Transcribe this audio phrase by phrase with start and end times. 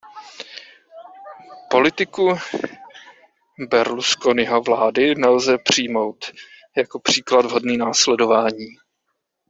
[1.69, 2.29] Politiku
[3.69, 6.25] Berlusconiho vlády nelze přijmout
[6.77, 8.67] jako příklad hodný následování.